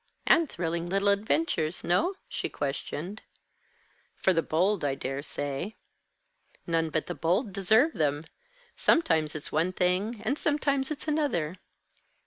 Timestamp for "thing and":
9.73-10.39